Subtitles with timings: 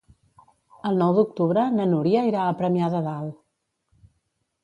[0.91, 3.39] El nou d'octubre na Núria irà a Premià de Dalt.